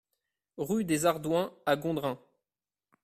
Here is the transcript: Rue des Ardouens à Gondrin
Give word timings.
Rue 0.57 0.83
des 0.83 1.05
Ardouens 1.05 1.53
à 1.67 1.75
Gondrin 1.75 2.19